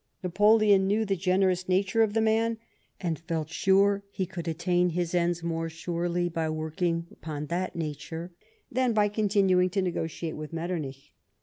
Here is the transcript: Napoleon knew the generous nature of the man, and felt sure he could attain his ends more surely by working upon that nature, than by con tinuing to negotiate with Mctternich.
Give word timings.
Napoleon 0.23 0.87
knew 0.87 1.05
the 1.05 1.15
generous 1.15 1.69
nature 1.69 2.01
of 2.01 2.15
the 2.15 2.21
man, 2.21 2.57
and 2.99 3.19
felt 3.19 3.51
sure 3.51 4.03
he 4.09 4.25
could 4.25 4.47
attain 4.47 4.89
his 4.89 5.13
ends 5.13 5.43
more 5.43 5.69
surely 5.69 6.27
by 6.27 6.49
working 6.49 7.05
upon 7.11 7.45
that 7.53 7.75
nature, 7.75 8.31
than 8.71 8.93
by 8.93 9.09
con 9.09 9.29
tinuing 9.29 9.69
to 9.73 9.81
negotiate 9.83 10.35
with 10.35 10.51
Mctternich. 10.53 11.11